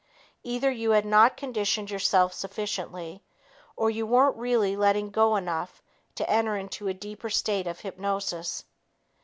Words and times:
Either 0.41 0.71
you 0.71 0.89
had 0.89 1.05
not 1.05 1.37
conditioned 1.37 1.91
yourself 1.91 2.33
sufficiently, 2.33 3.21
or 3.75 3.91
you 3.91 4.03
weren't 4.07 4.35
really 4.35 4.75
"letting 4.75 5.11
go" 5.11 5.35
enough 5.35 5.83
to 6.15 6.27
enter 6.27 6.57
into 6.57 6.87
a 6.87 6.93
deeper 6.95 7.29
state 7.29 7.67
of 7.67 7.81
hypnosis. 7.81 8.63